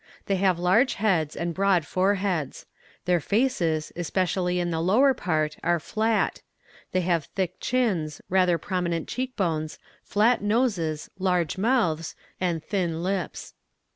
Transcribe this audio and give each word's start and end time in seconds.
They 0.25 0.37
have 0.37 0.57
large 0.57 0.95
heads, 0.95 1.35
and 1.35 1.53
broad 1.53 1.85
foreheads. 1.85 2.65
Their 3.05 3.19
faces, 3.19 3.91
especially 3.95 4.59
in 4.59 4.71
the 4.71 4.81
lower 4.81 5.13
part, 5.13 5.57
are 5.63 5.79
flat; 5.79 6.41
they 6.91 7.01
have 7.01 7.25
thick 7.35 7.59
chins, 7.59 8.19
rather 8.27 8.57
prominent 8.57 9.07
cheek 9.07 9.35
bones, 9.35 9.77
flat 10.03 10.41
noses, 10.41 11.11
large 11.19 11.55
mouths, 11.59 12.15
and 12.39 12.63
thin 12.63 13.03
lips. 13.03 13.53